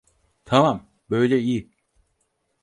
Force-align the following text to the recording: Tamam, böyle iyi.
Tamam, 0.45 0.87
böyle 1.09 1.39
iyi. 1.39 1.71